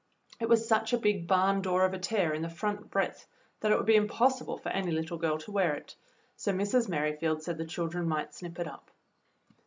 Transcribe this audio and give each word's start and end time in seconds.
It 0.39 0.49
was 0.49 0.67
such 0.67 0.93
a 0.93 0.97
big 0.97 1.27
barn 1.27 1.61
door 1.61 1.85
of 1.85 1.93
a 1.93 1.99
tear 1.99 2.33
in 2.33 2.41
the 2.41 2.49
front 2.49 2.89
breadth 2.89 3.27
that 3.59 3.71
it 3.71 3.77
would 3.77 3.85
be 3.85 3.93
impos 3.99 4.41
sible 4.41 4.59
for 4.59 4.69
any 4.69 4.89
little 4.91 5.19
girl 5.19 5.37
to 5.37 5.51
wear 5.51 5.75
it, 5.75 5.95
so 6.35 6.51
Mrs. 6.51 6.89
Merrifield 6.89 7.43
said 7.43 7.59
the 7.59 7.65
children 7.67 8.07
might 8.07 8.33
snip 8.33 8.57
it 8.57 8.67
up. 8.67 8.89